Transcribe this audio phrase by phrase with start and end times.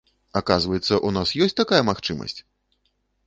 [0.39, 2.39] Аказваецца, у нас ёсць такая магчымасць!